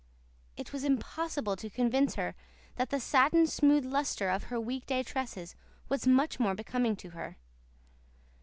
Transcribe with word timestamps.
It 0.57 0.73
was 0.73 0.83
impossible 0.83 1.55
to 1.55 1.69
convince 1.69 2.15
her 2.15 2.33
that 2.75 2.89
the 2.89 2.99
satin 2.99 3.45
smooth 3.45 3.85
lustre 3.85 4.31
of 4.31 4.45
her 4.45 4.59
week 4.59 4.87
day 4.87 5.03
tresses 5.03 5.55
was 5.89 6.07
much 6.07 6.39
more 6.39 6.55
becoming 6.55 6.95
to 6.95 7.11
her. 7.11 7.37